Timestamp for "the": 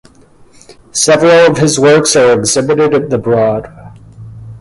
3.11-3.19